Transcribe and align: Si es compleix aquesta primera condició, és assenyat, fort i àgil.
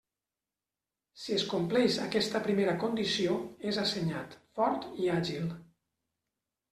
Si 1.23 1.35
es 1.39 1.43
compleix 1.51 1.99
aquesta 2.07 2.41
primera 2.49 2.75
condició, 2.85 3.37
és 3.73 3.79
assenyat, 3.83 4.35
fort 4.61 4.89
i 5.05 5.13
àgil. 5.21 5.47